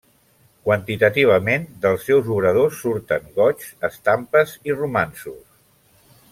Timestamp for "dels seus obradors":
1.83-2.81